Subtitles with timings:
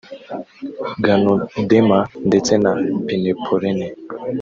[1.05, 1.99] Ganoderma
[2.29, 2.71] ndetse na
[3.05, 3.79] pinepolen